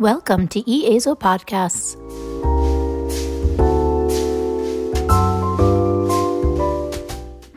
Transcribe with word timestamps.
Welcome 0.00 0.48
to 0.48 0.62
EASO 0.62 1.14
Podcasts. 1.14 1.94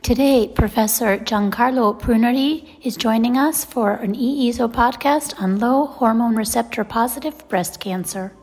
Today, 0.04 0.50
Professor 0.54 1.18
Giancarlo 1.20 1.98
Pruneri 1.98 2.68
is 2.82 2.98
joining 2.98 3.38
us 3.38 3.64
for 3.64 3.94
an 3.94 4.14
EASO 4.14 4.70
podcast 4.70 5.42
on 5.42 5.60
low 5.60 5.86
hormone 5.86 6.36
receptor 6.36 6.84
positive 6.84 7.48
breast 7.48 7.80
cancer. 7.80 8.34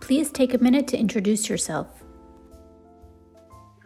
Please 0.00 0.32
take 0.32 0.52
a 0.52 0.58
minute 0.58 0.88
to 0.88 0.98
introduce 0.98 1.48
yourself. 1.48 2.02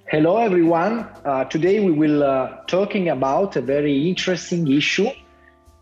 Hello, 0.09 0.38
everyone. 0.38 1.00
Uh, 1.27 1.45
today 1.45 1.80
we 1.80 1.93
will 1.93 2.22
uh, 2.22 2.63
talking 2.66 3.11
about 3.11 3.54
a 3.57 3.61
very 3.61 4.08
interesting 4.08 4.72
issue 4.72 5.11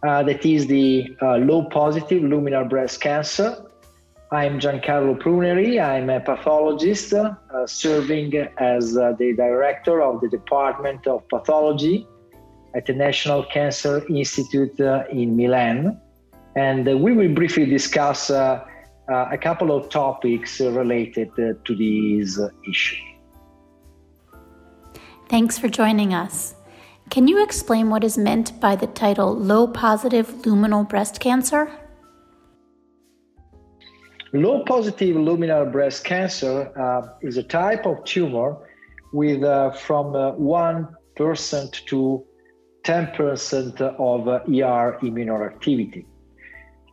uh, 0.04 0.22
that 0.22 0.44
is 0.44 0.66
the 0.66 1.16
uh, 1.22 1.36
low 1.36 1.64
positive 1.64 2.22
luminal 2.22 2.68
breast 2.68 3.00
cancer. 3.00 3.64
I'm 4.30 4.60
Giancarlo 4.60 5.18
Pruneri. 5.18 5.82
I'm 5.82 6.10
a 6.10 6.20
pathologist 6.20 7.14
uh, 7.14 7.34
serving 7.66 8.34
as 8.58 8.96
uh, 8.96 9.12
the 9.18 9.32
director 9.32 10.02
of 10.02 10.20
the 10.20 10.28
Department 10.28 11.06
of 11.06 11.26
Pathology 11.28 12.06
at 12.74 12.84
the 12.84 12.92
National 12.92 13.44
Cancer 13.44 14.04
Institute 14.08 14.78
uh, 14.80 15.04
in 15.10 15.36
Milan. 15.36 15.98
And 16.56 16.84
we 17.00 17.12
will 17.12 17.32
briefly 17.32 17.66
discuss 17.66 18.30
a 18.30 19.38
couple 19.40 19.72
of 19.72 19.88
topics 19.88 20.60
related 20.60 21.30
to 21.36 21.74
this 21.74 22.38
issue. 22.68 23.02
Thanks 25.28 25.58
for 25.58 25.68
joining 25.68 26.14
us. 26.14 26.54
Can 27.10 27.28
you 27.28 27.42
explain 27.42 27.90
what 27.90 28.02
is 28.02 28.18
meant 28.18 28.58
by 28.60 28.76
the 28.76 28.86
title 28.86 29.34
low 29.36 29.68
positive 29.68 30.28
luminal 30.42 30.88
breast 30.88 31.20
cancer? 31.20 31.70
Low 34.32 34.64
positive 34.64 35.14
luminal 35.14 35.70
breast 35.70 36.04
cancer 36.04 36.72
uh, 36.76 37.14
is 37.22 37.36
a 37.36 37.42
type 37.42 37.86
of 37.86 38.02
tumor 38.04 38.56
with 39.12 39.44
uh, 39.44 39.70
from 39.70 40.16
uh, 40.16 40.32
1% 40.32 41.84
to 41.86 42.24
10% 42.82 43.80
of 43.80 44.26
ER 44.26 44.98
immunoactivity. 45.02 46.04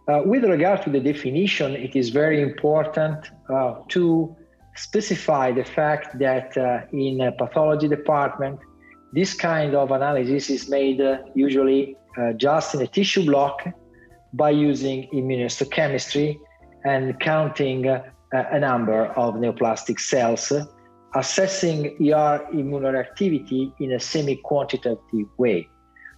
Uh, 0.07 0.22
with 0.25 0.44
regard 0.44 0.83
to 0.83 0.91
the 0.91 1.00
definition, 1.00 1.72
it 1.75 1.95
is 1.95 2.09
very 2.09 2.41
important 2.41 3.31
uh, 3.50 3.75
to 3.88 4.35
specify 4.75 5.52
the 5.52 5.63
fact 5.63 6.19
that 6.19 6.55
in 6.91 7.22
a 7.22 7.31
pathology 7.31 7.88
department, 7.88 8.59
this 9.13 9.33
kind 9.33 9.75
of 9.75 9.91
analysis 9.91 10.49
is 10.49 10.69
made 10.69 11.01
usually 11.35 11.97
just 12.37 12.75
in 12.75 12.81
a 12.81 12.87
tissue 12.87 13.25
block 13.25 13.65
by 14.33 14.49
using 14.49 15.09
immunohistochemistry 15.13 16.39
and 16.85 17.19
counting 17.19 17.87
uh, 17.87 18.03
a 18.31 18.59
number 18.59 19.07
of 19.17 19.35
neoplastic 19.35 19.99
cells, 19.99 20.51
assessing 21.15 21.87
ER 21.99 22.47
immunoreactivity 22.53 23.73
in 23.79 23.93
a 23.93 23.99
semi 23.99 24.37
quantitative 24.37 25.27
way. 25.37 25.67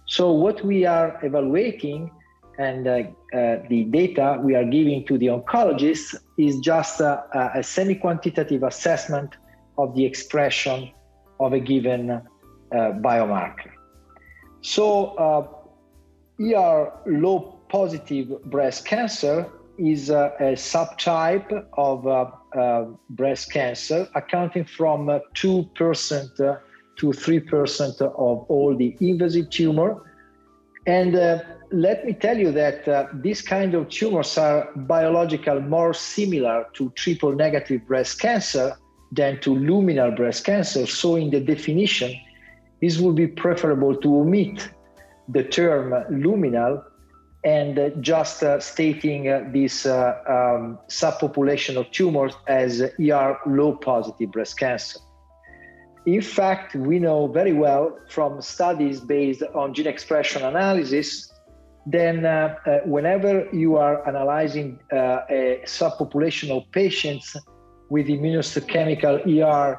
So, 0.06 0.32
what 0.32 0.64
we 0.64 0.84
are 0.84 1.18
evaluating 1.22 2.10
and 2.58 2.86
uh, 2.86 2.92
uh, 3.36 3.56
the 3.68 3.84
data 3.90 4.38
we 4.42 4.54
are 4.54 4.64
giving 4.64 5.04
to 5.06 5.18
the 5.18 5.26
oncologists 5.26 6.14
is 6.38 6.58
just 6.60 7.00
a, 7.00 7.24
a 7.56 7.62
semi 7.62 7.96
quantitative 7.96 8.62
assessment 8.62 9.34
of 9.76 9.94
the 9.96 10.04
expression 10.04 10.92
of 11.40 11.52
a 11.52 11.58
given 11.58 12.10
uh, 12.10 12.20
biomarker. 12.74 13.70
So, 14.60 15.14
uh, 15.16 15.46
ER 16.40 16.92
low 17.06 17.60
positive 17.68 18.42
breast 18.44 18.84
cancer 18.84 19.48
is 19.78 20.10
a, 20.10 20.32
a 20.40 20.52
subtype 20.54 21.66
of 21.74 22.06
uh, 22.06 22.30
uh, 22.56 22.84
breast 23.10 23.52
cancer, 23.52 24.08
accounting 24.14 24.64
from 24.64 25.06
2% 25.06 26.40
uh, 26.40 26.58
to 26.96 27.06
3% 27.06 28.00
of 28.00 28.46
all 28.48 28.76
the 28.76 28.96
invasive 29.00 29.50
tumor. 29.50 30.02
And 30.86 31.16
uh, 31.16 31.38
let 31.72 32.04
me 32.04 32.12
tell 32.12 32.36
you 32.36 32.52
that 32.52 32.86
uh, 32.86 33.06
these 33.14 33.42
kind 33.42 33.74
of 33.74 33.88
tumors 33.88 34.38
are 34.38 34.70
biological 34.76 35.60
more 35.60 35.94
similar 35.94 36.66
to 36.74 36.90
triple 36.90 37.32
negative 37.34 37.86
breast 37.86 38.20
cancer 38.20 38.76
than 39.10 39.40
to 39.40 39.50
luminal 39.50 40.14
breast 40.14 40.44
cancer. 40.44 40.86
So 40.86 41.16
in 41.16 41.30
the 41.30 41.40
definition, 41.40 42.14
this 42.84 42.98
would 42.98 43.16
be 43.16 43.26
preferable 43.26 43.94
to 43.96 44.08
omit 44.22 44.68
the 45.36 45.42
term 45.42 45.86
luminal 46.24 46.84
and 47.42 47.74
just 48.02 48.42
uh, 48.42 48.60
stating 48.60 49.20
uh, 49.26 49.42
this 49.56 49.86
uh, 49.86 49.94
um, 50.36 50.78
subpopulation 50.88 51.76
of 51.80 51.90
tumors 51.92 52.34
as 52.46 52.82
ER 53.06 53.38
low 53.46 53.72
positive 53.90 54.30
breast 54.32 54.58
cancer. 54.58 54.98
In 56.04 56.20
fact, 56.20 56.74
we 56.74 56.98
know 56.98 57.26
very 57.40 57.54
well 57.54 57.98
from 58.10 58.42
studies 58.42 59.00
based 59.00 59.42
on 59.54 59.72
gene 59.72 59.86
expression 59.86 60.42
analysis, 60.42 61.32
then 61.86 62.26
uh, 62.26 62.30
uh, 62.66 62.78
whenever 62.84 63.48
you 63.62 63.76
are 63.76 64.06
analyzing 64.06 64.78
uh, 64.92 65.20
a 65.30 65.62
subpopulation 65.64 66.50
of 66.50 66.70
patients 66.72 67.34
with 67.88 68.08
immunohistochemical 68.08 69.14
ER 69.32 69.78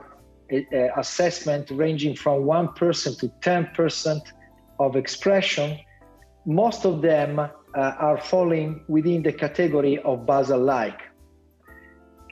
assessment 0.97 1.69
ranging 1.71 2.15
from 2.15 2.43
1% 2.43 3.19
to 3.19 3.27
10% 3.27 4.21
of 4.79 4.95
expression, 4.95 5.79
most 6.45 6.85
of 6.85 7.01
them 7.01 7.39
uh, 7.39 7.49
are 7.75 8.17
falling 8.17 8.83
within 8.87 9.23
the 9.23 9.33
category 9.33 9.97
of 9.99 10.25
basal 10.25 10.59
like. 10.59 11.01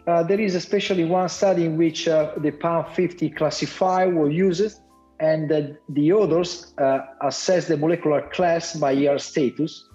Uh, 0.05 0.21
there 0.23 0.39
is 0.39 0.55
especially 0.55 1.05
one 1.05 1.29
study 1.29 1.65
in 1.65 1.77
which 1.77 2.07
uh, 2.07 2.31
the 2.37 2.51
PAM50 2.51 3.35
classifier 3.35 4.09
was 4.09 4.33
used, 4.33 4.79
and 5.19 5.49
the 5.89 6.11
others 6.11 6.73
uh, 6.77 6.99
assessed 7.21 7.69
the 7.69 7.77
molecular 7.77 8.29
class 8.29 8.75
by 8.75 8.93
ER 8.93 9.17
status. 9.17 9.89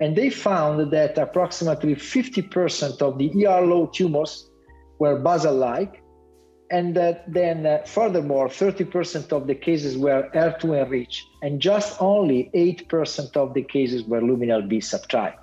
And 0.00 0.16
they 0.16 0.30
found 0.30 0.92
that 0.92 1.16
approximately 1.16 1.94
50% 1.94 3.00
of 3.00 3.18
the 3.18 3.46
ER 3.46 3.60
low 3.64 3.86
tumors 3.86 4.50
were 4.98 5.18
basal 5.20 5.54
like, 5.54 6.02
and 6.70 6.94
that 6.96 7.32
then 7.32 7.66
uh, 7.66 7.78
furthermore 7.84 8.48
30% 8.48 9.32
of 9.32 9.46
the 9.46 9.54
cases 9.54 9.96
were 9.96 10.28
HER2 10.34 10.82
enriched 10.82 11.26
and 11.42 11.60
just 11.60 12.00
only 12.00 12.50
8% 12.54 13.36
of 13.36 13.54
the 13.54 13.62
cases 13.62 14.04
were 14.04 14.20
luminal 14.20 14.68
b 14.68 14.78
subtype. 14.78 15.36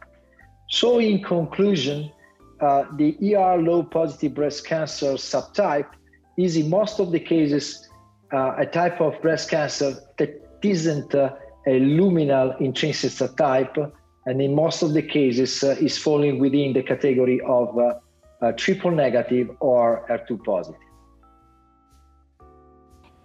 So 0.69 1.00
in 1.00 1.23
conclusion 1.23 2.11
uh, 2.59 2.85
the 2.97 3.16
er 3.35 3.57
low 3.57 3.84
positive 3.84 4.34
breast 4.34 4.66
cancer 4.66 5.13
subtype 5.13 5.89
is 6.38 6.56
in 6.56 6.69
most 6.69 7.00
of 7.00 7.11
the 7.11 7.19
cases 7.19 7.90
uh, 8.34 8.55
a 8.57 8.66
type 8.66 9.00
of 9.00 9.22
breast 9.22 9.50
cancer 9.50 9.95
that 10.17 10.41
isn't 10.63 11.13
uh, 11.13 11.35
a 11.67 11.79
luminal 11.79 12.59
intrinsic 12.59 13.11
subtype 13.11 13.91
and 14.25 14.41
in 14.41 14.55
most 14.55 14.81
of 14.81 14.94
the 14.94 15.01
cases 15.01 15.63
uh, 15.63 15.75
is 15.79 15.97
falling 15.97 16.40
within 16.40 16.73
the 16.73 16.84
category 16.84 17.40
of 17.41 17.78
uh, 17.78 18.51
triple 18.57 18.91
negative 18.91 19.50
or 19.59 20.05
HER2 20.09 20.44
positive 20.44 20.79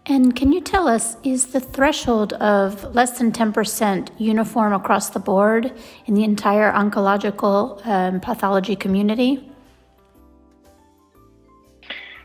and 0.08 0.34
can 0.34 0.52
you 0.52 0.60
tell 0.60 0.88
us, 0.88 1.16
is 1.22 1.48
the 1.48 1.60
threshold 1.60 2.32
of 2.34 2.94
less 2.94 3.18
than 3.18 3.30
10% 3.30 4.08
uniform 4.18 4.72
across 4.72 5.10
the 5.10 5.20
board 5.20 5.72
in 6.06 6.14
the 6.14 6.24
entire 6.24 6.72
oncological 6.72 7.86
um, 7.86 8.18
pathology 8.20 8.74
community? 8.74 9.44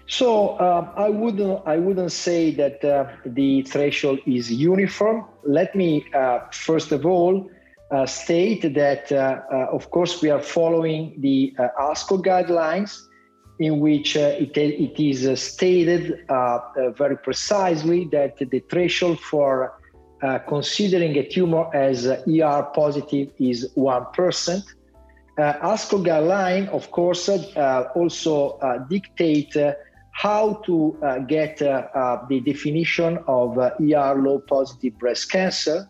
So 0.07 0.49
uh, 0.57 0.93
I 0.95 1.09
wouldn't 1.09 1.65
I 1.65 1.77
wouldn't 1.77 2.11
say 2.11 2.51
that 2.51 2.83
uh, 2.85 3.07
the 3.25 3.63
threshold 3.63 4.19
is 4.25 4.51
uniform. 4.51 5.25
Let 5.43 5.75
me 5.75 6.05
uh, 6.13 6.39
first 6.51 6.91
of 6.91 7.05
all 7.05 7.49
uh, 7.89 8.05
state 8.05 8.73
that 8.73 9.11
uh, 9.11 9.41
uh, 9.51 9.67
of 9.71 9.89
course 9.91 10.21
we 10.21 10.29
are 10.29 10.41
following 10.41 11.15
the 11.19 11.55
ASCO 11.79 12.23
guidelines 12.23 13.07
in 13.59 13.79
which 13.79 14.17
uh, 14.17 14.35
it, 14.39 14.57
it 14.57 14.99
is 14.99 15.27
uh, 15.27 15.35
stated 15.35 16.25
uh, 16.29 16.59
very 16.97 17.17
precisely 17.17 18.05
that 18.11 18.37
the 18.37 18.59
threshold 18.69 19.19
for 19.19 19.79
considering 20.47 21.17
a 21.17 21.27
tumor 21.27 21.69
as 21.75 22.07
ER 22.07 22.69
positive 22.73 23.29
is 23.39 23.69
1%. 23.75 24.63
Uh, 25.37 25.53
ASCO 25.61 26.01
guideline, 26.05 26.69
of 26.69 26.91
course, 26.91 27.27
uh, 27.27 27.89
also 27.95 28.51
uh, 28.59 28.77
dictate 28.87 29.53
how 30.11 30.53
to 30.65 30.95
get 31.27 31.57
the 31.57 32.41
definition 32.45 33.17
of 33.27 33.57
ER 33.57 34.15
low 34.15 34.39
positive 34.47 34.97
breast 34.99 35.29
cancer. 35.31 35.89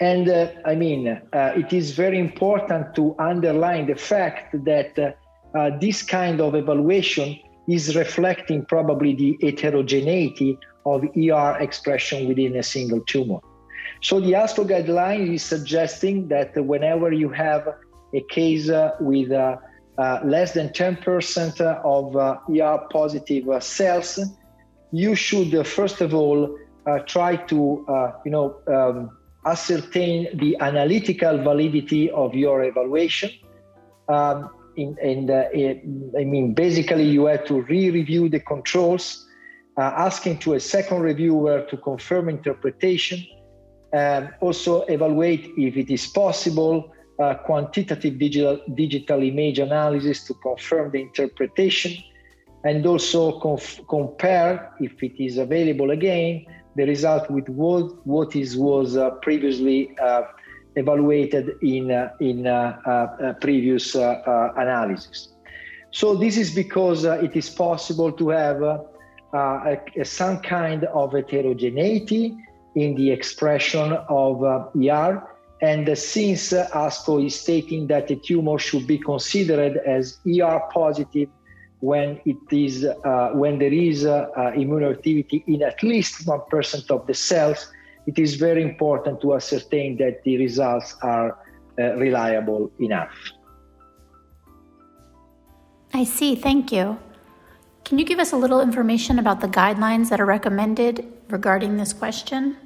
And 0.00 0.28
I 0.66 0.74
mean, 0.74 1.06
it 1.32 1.72
is 1.72 1.92
very 1.92 2.18
important 2.18 2.94
to 2.96 3.14
underline 3.20 3.86
the 3.86 3.94
fact 3.94 4.52
that 4.64 5.16
uh, 5.54 5.70
this 5.80 6.02
kind 6.02 6.40
of 6.40 6.54
evaluation 6.54 7.38
is 7.68 7.94
reflecting 7.96 8.64
probably 8.66 9.14
the 9.14 9.38
heterogeneity 9.42 10.58
of 10.84 11.04
ER 11.16 11.56
expression 11.60 12.28
within 12.28 12.56
a 12.56 12.62
single 12.62 13.00
tumor. 13.00 13.38
So 14.00 14.18
the 14.18 14.32
ASCO 14.32 14.66
guideline 14.68 15.32
is 15.34 15.44
suggesting 15.44 16.28
that 16.28 16.56
whenever 16.56 17.12
you 17.12 17.28
have 17.28 17.68
a 18.14 18.20
case 18.22 18.68
uh, 18.68 18.92
with 19.00 19.30
uh, 19.30 19.56
uh, 19.98 20.20
less 20.24 20.54
than 20.54 20.70
10% 20.70 21.60
of 21.60 22.16
ER 22.16 22.86
positive 22.90 23.62
cells, 23.62 24.18
you 24.90 25.14
should 25.14 25.66
first 25.66 26.00
of 26.00 26.14
all 26.14 26.58
try 27.06 27.36
to, 27.36 27.84
you 28.24 28.30
know, 28.30 28.56
um, 28.66 29.10
ascertain 29.46 30.36
the 30.38 30.56
analytical 30.60 31.38
validity 31.38 32.10
of 32.10 32.34
your 32.34 32.64
evaluation. 32.64 33.30
Um, 34.08 34.50
in, 34.76 34.96
in 35.02 35.26
the, 35.26 35.50
in, 35.52 36.12
I 36.18 36.24
mean, 36.24 36.54
basically, 36.54 37.04
you 37.04 37.26
have 37.26 37.44
to 37.46 37.62
re-review 37.62 38.28
the 38.28 38.40
controls, 38.40 39.26
uh, 39.76 39.82
asking 39.82 40.38
to 40.40 40.54
a 40.54 40.60
second 40.60 41.00
reviewer 41.00 41.66
to 41.70 41.76
confirm 41.76 42.28
interpretation, 42.28 43.24
and 43.92 44.30
also 44.40 44.82
evaluate 44.82 45.50
if 45.56 45.76
it 45.76 45.90
is 45.90 46.06
possible 46.06 46.94
uh, 47.18 47.34
quantitative 47.34 48.18
digital, 48.18 48.60
digital 48.74 49.22
image 49.22 49.58
analysis 49.58 50.24
to 50.24 50.34
confirm 50.34 50.90
the 50.90 51.00
interpretation, 51.00 51.92
and 52.64 52.86
also 52.86 53.38
compare, 53.88 54.72
if 54.80 55.02
it 55.02 55.22
is 55.22 55.36
available 55.38 55.90
again, 55.90 56.46
the 56.76 56.84
result 56.84 57.30
with 57.30 57.48
what, 57.48 58.06
what 58.06 58.34
is, 58.34 58.56
was 58.56 58.96
uh, 58.96 59.10
previously 59.22 59.96
uh, 59.98 60.22
evaluated 60.76 61.56
in, 61.62 61.90
uh, 61.90 62.10
in 62.20 62.46
uh, 62.46 62.78
uh, 62.84 63.32
previous 63.34 63.94
analysis. 63.94 65.28
So 65.90 66.14
this 66.14 66.36
is 66.36 66.54
because 66.54 67.04
it 67.04 67.36
is 67.36 67.50
possible 67.50 68.12
to 68.12 68.30
have 68.30 68.62
a, 68.62 68.80
a, 69.96 70.04
some 70.04 70.40
kind 70.40 70.84
of 70.84 71.12
heterogeneity 71.12 72.36
in 72.74 72.94
the 72.94 73.10
expression 73.10 73.92
of 74.08 74.42
ER. 74.74 75.28
And 75.60 75.96
since 75.96 76.52
ASCO 76.52 77.24
is 77.24 77.38
stating 77.38 77.86
that 77.88 78.08
the 78.08 78.16
tumor 78.16 78.58
should 78.58 78.86
be 78.86 78.98
considered 78.98 79.76
as 79.86 80.18
ER 80.26 80.60
positive 80.72 81.28
when 81.82 82.20
it 82.24 82.36
is 82.52 82.84
uh, 82.84 83.30
when 83.34 83.58
there 83.58 83.72
is 83.72 84.06
uh, 84.06 84.28
uh, 84.36 84.52
immunoactivity 84.52 85.42
in 85.48 85.62
at 85.62 85.82
least 85.82 86.26
one 86.26 86.40
percent 86.48 86.88
of 86.92 87.06
the 87.08 87.14
cells, 87.14 87.72
it 88.06 88.18
is 88.18 88.36
very 88.36 88.62
important 88.62 89.20
to 89.20 89.34
ascertain 89.34 89.96
that 89.98 90.22
the 90.24 90.36
results 90.38 90.96
are 91.02 91.38
uh, 91.78 91.94
reliable 91.96 92.70
enough. 92.80 93.14
I 95.94 96.04
see. 96.04 96.34
Thank 96.34 96.72
you. 96.72 96.98
Can 97.84 97.98
you 97.98 98.04
give 98.04 98.18
us 98.18 98.32
a 98.32 98.36
little 98.36 98.60
information 98.60 99.18
about 99.18 99.40
the 99.40 99.48
guidelines 99.48 100.08
that 100.10 100.20
are 100.20 100.26
recommended 100.26 101.06
regarding 101.28 101.76
this 101.76 101.92
question? 101.92 102.56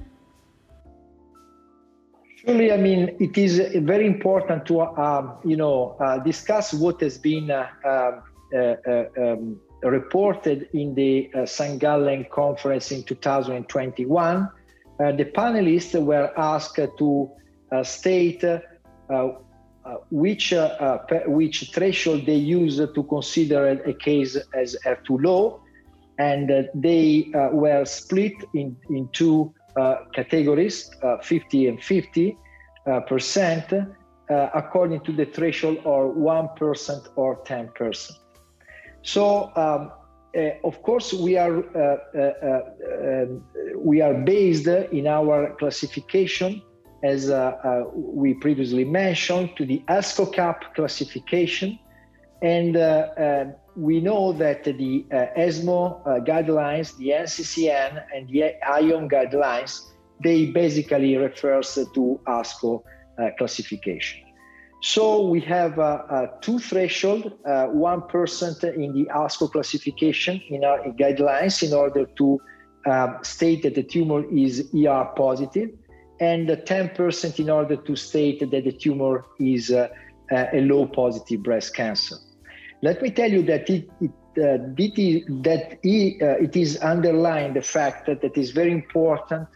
Surely, 2.44 2.70
I 2.70 2.76
mean, 2.76 3.16
it 3.18 3.36
is 3.36 3.58
very 3.82 4.06
important 4.06 4.66
to, 4.66 4.82
um, 4.82 5.38
you 5.44 5.56
know, 5.56 5.96
uh, 5.98 6.18
discuss 6.18 6.72
what 6.72 7.00
has 7.00 7.18
been 7.18 7.50
uh, 7.50 7.66
um, 7.84 8.22
uh, 8.54 8.76
uh, 8.88 9.04
um, 9.18 9.60
reported 9.82 10.68
in 10.72 10.94
the 10.94 11.28
uh, 11.34 11.44
St. 11.44 11.80
Gallen 11.80 12.26
conference 12.30 12.92
in 12.92 13.02
2021. 13.02 14.48
Uh, 14.98 15.12
the 15.12 15.24
panelists 15.24 16.00
were 16.00 16.32
asked 16.38 16.80
to 16.98 17.30
uh, 17.72 17.82
state 17.82 18.44
uh, 18.44 19.28
which 20.10 20.52
which 21.26 21.70
threshold 21.72 22.26
they 22.26 22.34
use 22.34 22.76
to 22.76 23.02
consider 23.04 23.68
a 23.68 23.92
case 23.94 24.36
as 24.54 24.76
too 25.04 25.18
low, 25.18 25.60
and 26.18 26.68
they 26.74 27.30
were 27.52 27.84
split 27.84 28.34
in, 28.54 28.76
two 29.12 29.54
categories, 30.14 30.90
50 31.22 31.68
and 31.68 31.82
50 31.82 32.36
percent, 33.06 33.72
uh, 33.72 34.48
according 34.54 35.00
to 35.00 35.12
the 35.12 35.24
threshold 35.26 35.78
or 35.84 36.12
1% 36.12 37.08
or 37.16 37.36
10%. 37.44 38.12
So 39.02 39.44
um, 39.44 39.52
uh, 39.54 39.88
Uh, 40.36 40.50
of 40.64 40.82
course 40.82 41.14
we 41.14 41.38
are 41.38 41.64
uh, 41.74 41.96
uh, 42.14 42.20
uh, 42.20 43.22
um, 43.22 43.42
we 43.74 44.02
are 44.02 44.12
based 44.12 44.66
in 44.66 45.06
our 45.06 45.54
classification 45.58 46.60
as 47.02 47.30
uh, 47.30 47.84
we 47.94 48.34
previously 48.34 48.84
mentioned 48.84 49.50
to 49.56 49.64
the 49.64 49.82
ASCO-CAP 49.88 50.74
classification, 50.74 51.78
and 52.42 52.76
um, 52.76 53.54
we 53.76 54.00
know 54.00 54.32
that 54.32 54.64
the 54.64 55.06
ESMO 55.36 56.02
guidelines, 56.26 56.96
the 56.96 57.10
NCCN, 57.10 58.02
and 58.14 58.28
the 58.28 58.54
IOM 58.66 59.10
guidelines 59.10 59.92
they 60.22 60.46
basically 60.46 61.16
refers 61.16 61.74
to 61.74 62.20
ASCO 62.26 62.82
classification. 63.38 64.25
So 64.80 65.26
we 65.26 65.40
have 65.40 65.78
uh, 65.78 65.82
uh, 65.82 66.26
two 66.40 66.58
threshold, 66.58 67.32
uh, 67.44 67.66
one 67.66 68.02
percent 68.02 68.62
in 68.62 68.92
the 68.92 69.06
ASCO 69.06 69.50
classification 69.50 70.40
in 70.48 70.64
our 70.64 70.80
guidelines 70.92 71.62
in 71.62 71.72
order 71.72 72.06
to 72.18 72.40
um, 72.86 73.18
state 73.22 73.62
that 73.62 73.74
the 73.74 73.82
tumor 73.82 74.24
is 74.30 74.68
ER 74.74 75.10
positive, 75.16 75.70
and 76.20 76.48
10% 76.48 77.40
in 77.40 77.50
order 77.50 77.76
to 77.76 77.96
state 77.96 78.38
that 78.40 78.64
the 78.64 78.72
tumor 78.72 79.24
is 79.40 79.72
uh, 79.72 79.88
a 80.30 80.60
low 80.60 80.86
positive 80.86 81.42
breast 81.42 81.74
cancer. 81.74 82.16
Let 82.82 83.02
me 83.02 83.10
tell 83.10 83.30
you 83.30 83.42
that 83.42 83.68
it, 83.68 83.90
it 84.00 84.10
uh, 84.38 84.58
that 84.76 85.78
it, 85.82 86.22
uh, 86.22 86.60
is 86.60 86.76
underlying 86.78 87.54
the 87.54 87.62
fact 87.62 88.06
that 88.06 88.22
it 88.22 88.36
is 88.36 88.50
very 88.50 88.70
important 88.70 89.48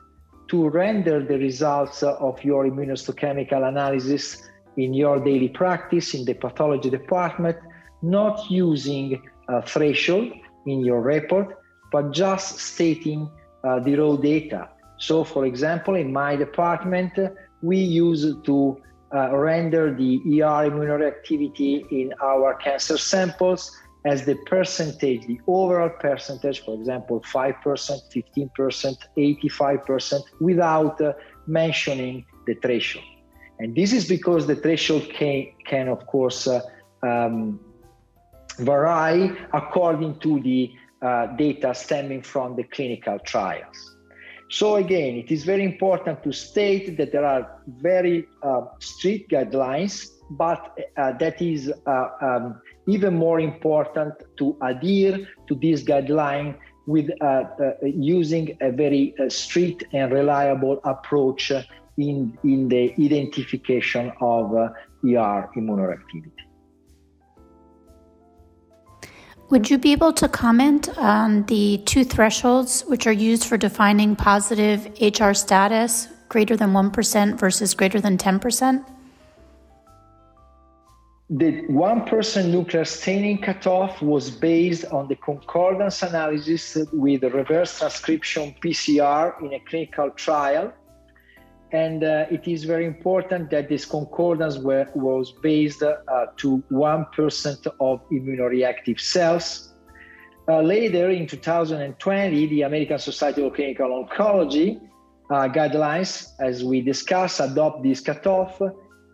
to 0.49 0.69
render 0.71 1.23
the 1.23 1.39
results 1.39 2.03
of 2.03 2.43
your 2.43 2.65
immunohistochemical 2.65 3.69
analysis 3.69 4.50
in 4.77 4.95
your 4.95 5.19
daily 5.19 5.49
practice 5.49 6.15
in 6.15 6.25
the 6.25 6.35
pathology 6.35 6.91
department, 6.91 7.57
not 8.03 8.51
using 8.51 9.23
a 9.49 9.63
threshold 9.63 10.33
in 10.67 10.81
your 10.81 11.01
report, 11.01 11.59
but 11.93 12.13
just 12.13 12.59
stating 12.59 13.31
uh, 13.65 13.81
the 13.81 13.95
raw 13.97 14.17
data. 14.17 14.69
So, 14.99 15.25
for 15.25 15.47
example, 15.47 15.95
in 15.95 16.13
my 16.13 16.37
department, 16.37 17.13
we 17.63 17.79
use 17.79 18.35
to 18.45 18.81
uh, 19.13 19.37
render 19.37 19.95
the 19.95 20.17
ER 20.19 20.71
immunoreactivity 20.71 21.91
in 21.91 22.13
our 22.23 22.55
cancer 22.55 22.97
samples 22.97 23.77
as 24.05 24.25
the 24.25 24.37
percentage, 24.47 25.27
the 25.27 25.41
overall 25.47 25.91
percentage, 25.91 26.65
for 26.65 26.75
example, 26.75 27.21
5%, 27.21 27.55
15%, 27.59 28.97
85%, 29.19 30.21
without 30.41 31.01
uh, 31.01 31.13
mentioning 31.47 32.25
the 32.47 32.55
threshold. 32.55 33.05
And 33.61 33.75
this 33.75 33.93
is 33.93 34.09
because 34.09 34.47
the 34.47 34.57
threshold 34.57 35.07
can, 35.11 35.49
can 35.67 35.89
of 35.89 36.07
course, 36.07 36.47
uh, 36.47 36.63
um, 37.03 37.61
vary 38.59 39.37
according 39.53 40.19
to 40.21 40.41
the 40.41 40.73
uh, 41.03 41.27
data 41.37 41.75
stemming 41.75 42.23
from 42.23 42.57
the 42.57 42.65
clinical 42.65 43.19
trials. 43.19 43.97
So 44.49 44.77
again, 44.77 45.17
it 45.17 45.31
is 45.31 45.45
very 45.45 45.63
important 45.63 46.23
to 46.25 46.33
state 46.33 46.97
that 46.97 47.13
there 47.13 47.25
are 47.25 47.63
very 47.67 48.27
uh, 48.43 48.63
strict 48.81 49.31
guidelines, 49.31 50.07
but 50.31 50.79
uh, 50.97 51.13
that 51.19 51.41
is 51.43 51.71
uh, 51.87 52.09
um, 52.23 52.63
even 52.89 53.15
more 53.15 53.41
important 53.41 54.15
to 54.39 54.57
adhere 54.63 55.29
to 55.49 55.55
this 55.55 55.83
guideline 55.83 56.57
with 56.87 57.11
uh, 57.21 57.25
uh, 57.25 57.73
using 57.85 58.57
a 58.63 58.73
very 58.73 59.15
strict 59.29 59.85
and 59.93 60.11
reliable 60.11 60.81
approach 60.85 61.53
in, 62.01 62.39
in 62.45 62.69
the 62.69 62.95
identification 62.99 64.13
of 64.21 64.55
uh, 64.55 64.71
ER 65.05 65.51
immunoreactivity. 65.57 66.33
Would 69.51 69.69
you 69.69 69.79
be 69.79 69.93
able 69.93 70.13
to 70.13 70.29
comment 70.29 70.89
on 70.97 71.45
the 71.47 71.83
two 71.85 72.05
thresholds 72.05 72.83
which 72.83 73.07
are 73.07 73.13
used 73.13 73.45
for 73.45 73.57
defining 73.57 74.15
positive 74.15 74.87
HR 75.01 75.33
status, 75.33 76.07
greater 76.29 76.57
than 76.57 76.71
1% 76.71 77.39
versus 77.39 77.75
greater 77.75 78.01
than 78.01 78.17
10%? 78.17 78.85
The 81.31 81.63
1% 81.63 82.51
nuclear 82.51 82.85
staining 82.85 83.39
cutoff 83.39 84.01
was 84.03 84.31
based 84.31 84.85
on 84.87 85.09
the 85.09 85.17
concordance 85.17 86.03
analysis 86.03 86.77
with 86.93 87.23
reverse 87.23 87.79
transcription 87.79 88.55
PCR 88.61 89.41
in 89.43 89.55
a 89.55 89.61
clinical 89.61 90.11
trial 90.11 90.73
and 91.73 92.03
uh, 92.03 92.27
it 92.31 92.49
is 92.49 92.65
very 92.65 92.85
important 92.85 93.51
that 93.51 93.69
this 93.69 93.85
concordance 93.85 94.59
were, 94.59 94.89
was 94.95 95.33
based 95.33 95.83
uh, 95.83 95.95
to 96.37 96.63
1% 96.71 97.67
of 97.81 98.09
immunoreactive 98.11 99.01
cells. 99.01 99.73
Uh, 100.49 100.61
later 100.61 101.11
in 101.11 101.27
2020, 101.27 102.47
the 102.47 102.63
American 102.63 102.99
Society 102.99 103.47
of 103.47 103.55
Clinical 103.55 104.05
Oncology 104.05 104.81
uh, 105.31 105.49
guidelines, 105.49 106.33
as 106.41 106.65
we 106.65 106.81
discussed, 106.81 107.39
adopt 107.39 107.85
this 107.85 108.01
cutoff 108.01 108.61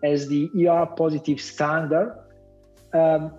as 0.03 0.29
the 0.29 0.49
ER 0.67 0.87
positive 0.87 1.41
standard. 1.41 2.17
Um, 2.95 3.33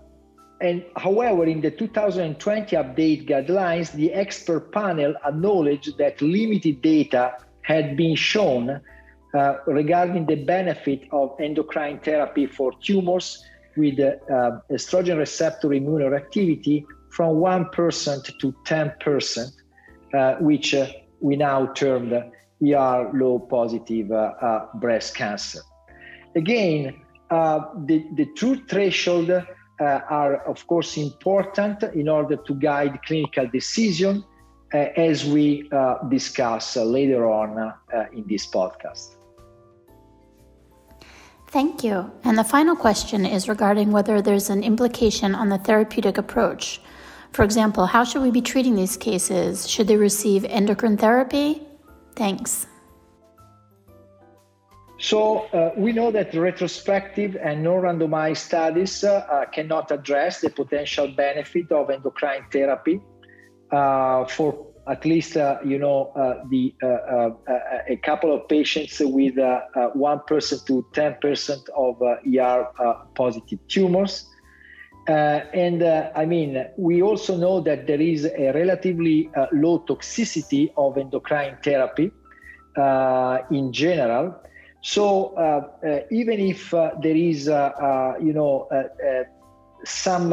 and 0.61 0.83
however, 0.95 1.45
in 1.45 1.61
the 1.61 1.71
2020 1.71 2.75
update 2.75 3.27
guidelines, 3.27 3.91
the 3.93 4.13
expert 4.13 4.71
panel 4.71 5.15
acknowledged 5.25 5.97
that 5.97 6.21
limited 6.21 6.81
data 6.83 7.37
had 7.61 7.97
been 7.97 8.15
shown 8.15 8.79
uh, 9.37 9.59
regarding 9.67 10.25
the 10.25 10.35
benefit 10.35 11.01
of 11.11 11.35
endocrine 11.39 11.99
therapy 11.99 12.47
for 12.47 12.71
tumors 12.81 13.45
with 13.75 13.99
uh, 13.99 14.59
estrogen 14.71 15.17
receptor 15.19 15.67
immunoreactivity 15.69 16.83
from 17.11 17.35
1% 17.35 18.39
to 18.39 18.51
10%, 18.65 19.51
uh, 20.13 20.35
which 20.39 20.73
uh, 20.73 20.87
we 21.19 21.35
now 21.35 21.67
termed 21.73 22.13
ER 22.13 23.11
low 23.13 23.37
positive 23.37 24.11
uh, 24.11 24.65
breast 24.75 25.15
cancer. 25.15 25.61
Again, 26.35 26.99
the, 27.29 28.05
the 28.15 28.27
true 28.35 28.65
threshold 28.67 29.29
are, 29.79 30.37
of 30.47 30.65
course, 30.65 30.97
important 30.97 31.83
in 31.83 32.09
order 32.09 32.37
to 32.37 32.55
guide 32.55 32.99
clinical 33.05 33.45
decision 33.47 34.23
as 34.73 35.25
we 35.25 35.69
discuss 36.09 36.75
later 36.75 37.29
on 37.29 37.71
in 38.13 38.25
this 38.27 38.47
podcast. 38.47 39.16
Thank 41.57 41.83
you. 41.83 42.11
And 42.23 42.37
the 42.37 42.43
final 42.43 42.75
question 42.75 43.25
is 43.25 43.49
regarding 43.49 43.89
whether 43.89 44.21
there's 44.21 44.51
an 44.51 44.63
implication 44.63 45.33
on 45.33 45.49
the 45.49 45.57
therapeutic 45.57 46.19
approach. 46.19 46.79
For 47.31 47.41
example, 47.41 47.87
how 47.87 48.03
should 48.03 48.21
we 48.21 48.29
be 48.29 48.43
treating 48.43 48.75
these 48.75 48.95
cases? 48.95 49.67
Should 49.67 49.87
they 49.87 49.97
receive 49.97 50.45
endocrine 50.45 50.97
therapy? 50.97 51.63
Thanks. 52.15 52.67
So, 54.99 55.47
uh, 55.51 55.71
we 55.75 55.93
know 55.93 56.11
that 56.11 56.31
retrospective 56.35 57.35
and 57.41 57.63
non 57.63 57.81
randomized 57.81 58.45
studies 58.45 59.03
uh, 59.03 59.25
uh, 59.27 59.45
cannot 59.45 59.89
address 59.89 60.41
the 60.41 60.51
potential 60.51 61.07
benefit 61.07 61.71
of 61.71 61.89
endocrine 61.89 62.45
therapy 62.51 63.01
uh, 63.71 64.25
for 64.25 64.67
at 64.89 65.05
least 65.05 65.37
uh, 65.37 65.57
you 65.65 65.77
know 65.77 66.11
uh, 66.15 66.43
the 66.49 66.73
uh, 66.81 66.87
uh, 66.87 67.29
uh 67.47 67.59
a 67.89 67.95
couple 67.97 68.33
of 68.33 68.47
patients 68.47 69.01
with 69.03 69.37
uh, 69.37 69.61
one 69.93 70.21
percent 70.27 70.65
to 70.65 70.85
ten 70.93 71.15
percent 71.21 71.67
of 71.75 72.01
ER 72.01 72.67
positive 73.15 73.59
tumors, 73.67 74.27
and 75.07 75.83
I 75.83 76.25
mean 76.25 76.65
we 76.77 77.01
also 77.01 77.37
know 77.37 77.61
that 77.61 77.87
there 77.87 78.01
is 78.01 78.25
a 78.25 78.51
relatively 78.53 79.29
low 79.53 79.79
toxicity 79.79 80.71
of 80.77 80.97
endocrine 80.97 81.57
therapy 81.63 82.11
in 83.51 83.71
general. 83.71 84.35
So 84.81 85.33
even 86.11 86.39
if 86.39 86.71
there 86.71 87.15
is 87.15 87.47
you 87.47 88.33
know 88.33 88.67
some 89.83 90.29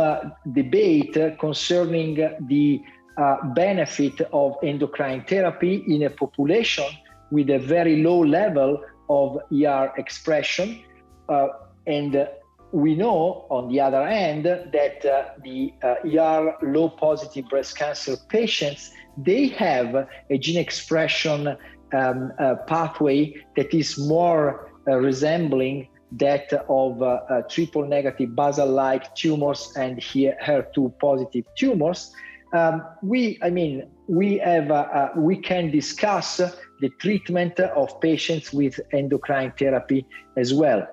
debate 0.53 1.17
concerning 1.39 2.15
the 2.47 2.83
uh, 3.17 3.37
benefit 3.55 4.21
of 4.33 4.57
endocrine 4.63 5.25
therapy 5.25 5.85
in 5.89 6.03
a 6.03 6.11
population 6.11 6.87
with 7.31 7.51
a 7.51 7.59
very 7.59 8.03
low 8.03 8.21
level 8.25 8.81
of 9.09 9.39
ER 9.53 9.93
expression. 9.97 10.83
Uh, 11.29 11.49
and 11.87 12.29
we 12.73 12.95
know, 12.95 13.47
on 13.51 13.69
the 13.69 13.81
other 13.81 14.07
hand, 14.07 14.45
that 14.45 15.05
uh, 15.05 15.31
the 15.43 15.73
uh, 15.83 15.95
ER 16.05 16.57
low 16.63 16.89
positive 16.89 17.49
breast 17.49 17.77
cancer 17.77 18.17
patients 18.29 18.91
they 19.17 19.47
have 19.49 19.95
a 20.31 20.39
gene 20.39 20.59
expression 20.59 21.57
um, 21.93 22.33
pathway 22.67 23.35
that 23.57 23.73
is 23.73 23.99
more 23.99 24.73
uh, 24.89 24.97
resembling 24.97 25.89
that 26.13 26.53
of 26.69 27.03
uh, 27.03 27.21
uh, 27.31 27.43
triple 27.49 27.87
negative 27.87 28.35
basal 28.35 28.69
like 28.69 29.15
tumors 29.15 29.73
and 29.77 29.99
HER2 29.99 30.99
positive 30.99 31.45
tumors 31.57 32.13
um, 32.55 32.85
we, 33.03 33.39
I 33.43 33.51
mean, 33.51 33.89
we 34.07 34.39
have, 34.39 34.71
uh, 34.71 34.75
uh, 34.75 35.09
we 35.17 35.37
can 35.37 35.71
discuss 35.71 36.41
the 36.81 36.89
treatment 37.01 37.59
of 37.59 38.01
patients 38.01 38.53
with 38.53 38.79
endocrine 38.93 39.53
therapy 39.59 40.07
as 40.37 40.55
well. 40.55 40.87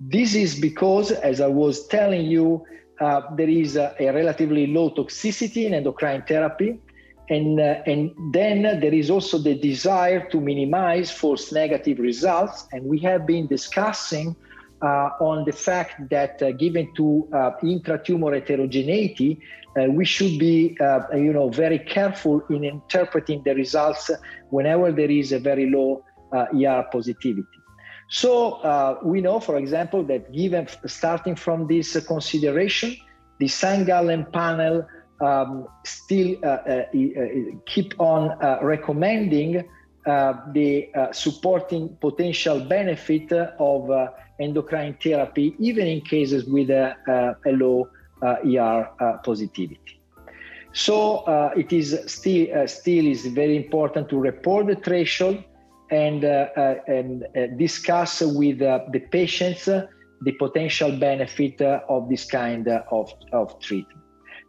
This 0.00 0.34
is 0.34 0.60
because, 0.60 1.10
as 1.10 1.40
I 1.40 1.46
was 1.46 1.86
telling 1.88 2.26
you, 2.26 2.64
uh, 3.00 3.22
there 3.36 3.48
is 3.48 3.76
a, 3.76 3.94
a, 3.98 4.12
relatively 4.12 4.66
low 4.66 4.90
toxicity 4.90 5.64
in 5.64 5.74
endocrine 5.74 6.24
therapy. 6.28 6.78
And, 7.30 7.60
uh, 7.60 7.82
and 7.86 8.12
then 8.32 8.62
there 8.62 8.94
is 8.94 9.10
also 9.10 9.38
the 9.38 9.54
desire 9.54 10.28
to 10.30 10.40
minimize 10.40 11.10
false 11.10 11.52
negative 11.52 11.98
results. 11.98 12.66
And 12.72 12.84
we 12.84 12.98
have 13.00 13.26
been 13.26 13.46
discussing 13.46 14.34
on 14.82 15.44
the 15.44 15.52
fact 15.52 16.08
that 16.10 16.42
uh, 16.42 16.52
given 16.52 16.92
to 16.94 17.28
uh, 17.32 17.50
intratumor 17.62 18.34
heterogeneity, 18.34 19.40
uh, 19.78 19.84
we 19.84 20.04
should 20.04 20.38
be, 20.38 20.76
uh, 20.80 21.00
you 21.14 21.32
know, 21.32 21.48
very 21.48 21.78
careful 21.78 22.42
in 22.50 22.64
interpreting 22.64 23.42
the 23.44 23.54
results 23.54 24.10
whenever 24.50 24.90
there 24.92 25.10
is 25.10 25.32
a 25.32 25.38
very 25.38 25.70
low 25.70 26.04
uh, 26.32 26.46
ER 26.54 26.86
positivity. 26.90 27.46
So 28.10 28.98
we 29.04 29.20
know, 29.20 29.38
for 29.38 29.58
example, 29.58 30.02
that 30.04 30.32
given 30.32 30.66
starting 30.86 31.36
from 31.36 31.66
this 31.66 31.94
consideration, 32.06 32.96
the 33.38 33.48
St. 33.48 33.86
panel 34.32 34.86
um, 35.20 35.68
still 35.84 36.36
keep 37.66 38.00
on 38.00 38.38
recommending 38.62 39.58
uh, 39.58 39.62
Uh, 40.08 40.40
the 40.52 40.88
uh, 40.94 41.12
supporting 41.12 41.94
potential 42.00 42.60
benefit 42.60 43.30
of 43.30 43.90
uh, 43.90 44.08
endocrine 44.40 44.96
therapy, 45.02 45.54
even 45.58 45.86
in 45.86 46.00
cases 46.00 46.46
with 46.46 46.70
a, 46.70 46.96
a 47.44 47.52
low 47.52 47.86
ER 48.22 48.88
positivity. 49.22 50.00
So 50.72 51.24
it 51.54 51.74
is 51.74 51.98
still 52.06 52.66
still 52.66 53.06
is 53.06 53.26
very 53.26 53.56
important 53.56 54.08
to 54.08 54.18
report 54.18 54.68
the 54.68 54.76
threshold 54.76 55.44
and 55.90 56.24
and 56.24 57.58
discuss 57.58 58.22
with 58.22 58.60
the 58.60 59.02
patients 59.10 59.66
the 59.66 60.32
potential 60.38 60.92
benefit 60.96 61.60
of 61.60 62.08
this 62.08 62.24
kind 62.24 62.66
of, 62.66 63.12
of 63.32 63.60
treatment. 63.60 63.97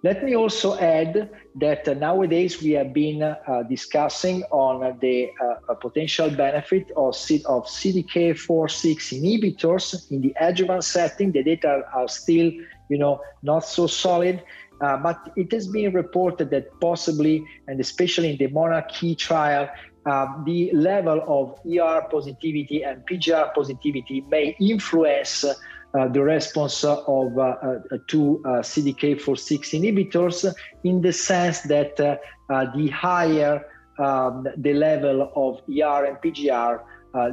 Let 0.01 0.23
me 0.23 0.33
also 0.33 0.79
add 0.79 1.29
that 1.55 1.85
uh, 1.85 1.93
nowadays 1.93 2.61
we 2.61 2.71
have 2.71 2.93
been 2.93 3.21
uh, 3.21 3.63
discussing 3.67 4.43
on 4.43 4.97
the 5.01 5.29
uh, 5.67 5.73
potential 5.73 6.29
benefit 6.29 6.89
of, 6.95 7.17
C- 7.17 7.43
of 7.45 7.65
CDK4/6 7.65 9.11
inhibitors 9.19 10.09
in 10.09 10.21
the 10.21 10.33
adjuvant 10.39 10.85
setting. 10.85 11.33
The 11.33 11.43
data 11.43 11.83
are 11.93 12.07
still, 12.07 12.49
you 12.89 12.97
know, 12.97 13.19
not 13.43 13.65
so 13.65 13.87
solid, 13.87 14.41
uh, 14.79 14.95
but 14.97 15.19
it 15.35 15.51
has 15.51 15.67
been 15.67 15.91
reported 15.91 16.49
that 16.51 16.67
possibly, 16.79 17.43
and 17.67 17.81
especially 17.81 18.31
in 18.31 18.37
the 18.37 18.47
monarchE 18.47 19.17
trial, 19.17 19.67
uh, 20.05 20.27
the 20.45 20.71
level 20.73 21.21
of 21.27 21.59
ER 21.69 22.07
positivity 22.09 22.83
and 22.83 23.05
PGR 23.05 23.53
positivity 23.53 24.21
may 24.29 24.55
influence 24.61 25.43
uh, 25.43 25.53
the 25.93 26.21
response 26.21 26.83
of 26.83 27.37
uh, 27.37 27.41
uh, 27.41 27.97
to 28.07 28.41
CDK4/6 28.45 29.73
inhibitors 29.79 30.53
in 30.83 31.01
the 31.01 31.13
sense 31.13 31.61
that 31.61 31.97
the 31.97 32.87
higher 32.89 33.65
um, 33.97 34.47
the 34.57 34.73
level 34.73 35.31
of 35.35 35.61
ER 35.67 36.05
and 36.05 36.17
PGR, 36.17 36.81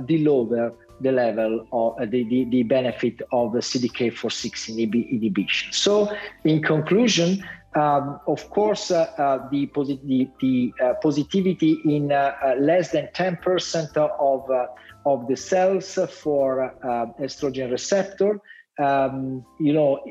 the 0.06 0.18
lower 0.24 0.72
the 1.00 1.12
level 1.12 1.66
of 1.72 2.00
uh, 2.00 2.06
the, 2.06 2.24
the, 2.24 2.44
the, 2.44 2.62
benefit 2.62 3.20
of 3.32 3.52
the 3.52 3.58
CDK4/6 3.58 4.70
inhib- 4.70 5.10
inhibition. 5.10 5.72
So, 5.72 6.10
in 6.44 6.62
conclusion, 6.62 7.44
um, 7.74 8.18
of 8.26 8.48
course, 8.50 8.90
uh, 8.90 9.12
uh, 9.18 9.48
the, 9.50 9.66
posi- 9.66 10.00
the, 10.06 10.28
the 10.40 10.72
positivity 11.02 11.80
in 11.84 12.08
less 12.08 12.90
than 12.90 13.08
10% 13.14 13.96
of 13.96 14.70
of 15.06 15.28
the 15.28 15.36
cells 15.36 15.98
for 16.10 16.62
uh, 16.62 17.06
estrogen 17.22 17.70
receptor, 17.70 18.40
um, 18.78 19.44
you 19.58 19.72
know, 19.72 20.04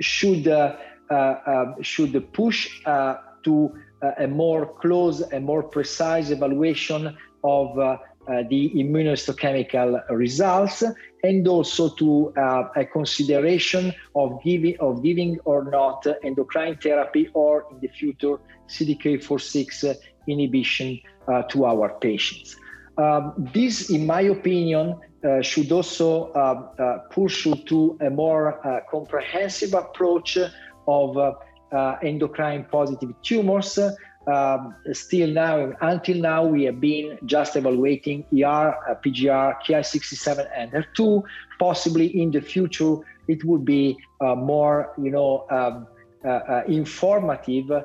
should 0.00 0.48
uh, 0.48 0.76
uh, 1.10 1.34
um, 1.46 1.82
should 1.82 2.32
push 2.32 2.80
uh, 2.86 3.16
to 3.44 3.72
a 4.18 4.26
more 4.26 4.66
close 4.80 5.20
and 5.20 5.44
more 5.44 5.62
precise 5.62 6.30
evaluation 6.30 7.16
of 7.44 7.76
the 8.48 8.72
immunohistochemical 8.74 10.02
results 10.10 10.82
and 11.22 11.46
also 11.46 11.88
to 11.90 12.32
a 12.36 12.84
consideration 12.84 13.92
of 14.16 14.42
giving 14.42 14.76
of 14.80 15.02
giving 15.04 15.38
or 15.44 15.64
not 15.70 16.04
endocrine 16.24 16.76
therapy 16.78 17.28
or 17.34 17.66
in 17.70 17.78
the 17.80 17.88
future 17.88 18.38
CDK4/6 18.68 19.96
inhibition 20.26 21.00
to 21.50 21.64
our 21.64 21.90
patients. 22.00 22.56
Um, 22.98 23.32
this, 23.54 23.90
in 23.90 24.06
my 24.06 24.22
opinion, 24.22 25.00
uh, 25.24 25.40
should 25.40 25.70
also 25.72 26.32
um, 26.34 26.68
uh, 26.78 26.98
push 27.10 27.46
to 27.66 27.98
a 28.00 28.10
more 28.10 28.66
uh, 28.66 28.80
comprehensive 28.90 29.72
approach 29.72 30.36
of 30.86 31.16
uh, 31.16 31.32
uh, 31.72 31.96
endocrine 32.02 32.66
positive 32.70 33.14
tumors. 33.22 33.78
Um, 34.26 34.74
still 34.92 35.30
now, 35.30 35.72
until 35.80 36.18
now, 36.18 36.44
we 36.44 36.64
have 36.64 36.80
been 36.80 37.18
just 37.24 37.56
evaluating 37.56 38.24
ER, 38.32 38.74
PGR, 39.04 39.56
Ki67, 39.64 40.48
and 40.54 40.70
HER2. 40.70 41.22
Possibly 41.58 42.20
in 42.20 42.30
the 42.30 42.40
future, 42.40 42.96
it 43.26 43.44
would 43.44 43.64
be 43.64 43.96
more, 44.20 44.92
you 45.00 45.10
know, 45.10 45.46
um, 45.50 45.86
informative 46.68 47.84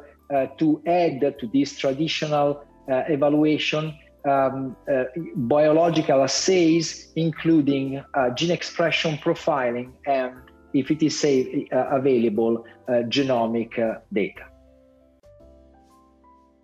to 0.57 0.81
add 0.85 1.21
to 1.39 1.47
this 1.53 1.75
traditional 1.77 2.63
evaluation 2.87 3.97
um, 4.27 4.75
uh, 4.91 5.05
biological 5.35 6.23
assays, 6.23 7.11
including 7.15 8.03
uh, 8.13 8.29
gene 8.31 8.51
expression 8.51 9.17
profiling 9.17 9.91
and, 10.05 10.33
if 10.73 10.91
it 10.91 11.01
is 11.01 11.19
say, 11.19 11.67
uh, 11.71 11.87
available, 11.91 12.65
uh, 12.87 13.03
genomic 13.07 13.77
uh, 13.79 13.99
data. 14.13 14.43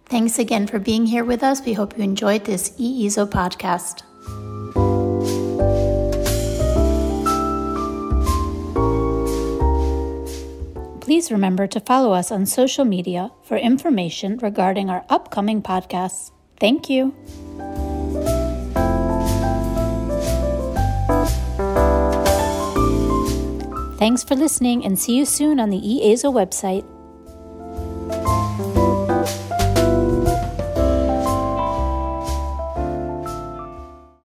Thanks 0.06 0.38
again 0.38 0.68
for 0.68 0.80
being 0.80 1.06
here 1.06 1.24
with 1.24 1.44
us. 1.44 1.66
We 1.66 1.74
hope 1.74 1.98
you 1.98 2.04
enjoyed 2.04 2.46
this 2.46 2.72
EASO 2.80 3.30
podcast. 3.30 4.04
Please 11.02 11.32
remember 11.32 11.68
to 11.68 11.80
follow 11.80 12.14
us 12.14 12.32
on 12.32 12.46
social 12.46 12.86
media 12.86 13.32
for 13.44 13.58
information 13.58 14.38
regarding 14.38 14.90
our 14.90 15.06
upcoming 15.10 15.62
podcasts. 15.62 16.32
Thank 16.60 16.90
you. 16.90 17.14
Thanks 24.04 24.22
for 24.22 24.36
listening 24.36 24.84
and 24.84 25.00
see 25.00 25.16
you 25.16 25.24
soon 25.24 25.62
on 25.62 25.70
the 25.70 25.80
EASO 25.80 26.28
website. 26.34 26.84